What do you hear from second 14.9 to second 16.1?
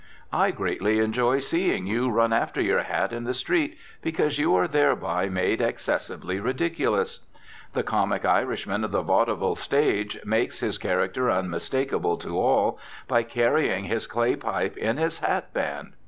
his hat band.